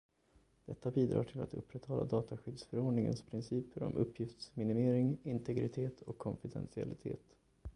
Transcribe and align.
Detta 0.65 0.91
bidrar 0.91 1.23
till 1.23 1.41
att 1.41 1.53
upprätthålla 1.53 2.03
dataskyddsförordningens 2.05 3.21
principer 3.21 3.83
om 3.83 3.93
uppgiftsminimering, 3.95 5.17
integritet 5.23 6.01
och 6.01 6.17
konfidentialitet. 6.17 7.23